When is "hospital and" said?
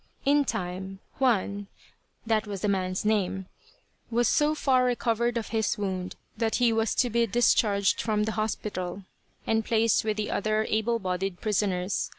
8.31-9.63